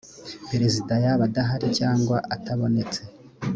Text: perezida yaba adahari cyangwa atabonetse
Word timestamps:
perezida 0.49 0.93
yaba 1.03 1.23
adahari 1.29 1.67
cyangwa 1.79 2.17
atabonetse 2.35 2.99